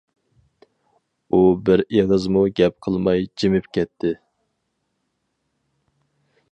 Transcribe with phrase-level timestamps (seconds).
[1.29, 4.17] ئۇ بىر ئېغىزمۇ گەپ قىلماي جىمىپ كەتتى.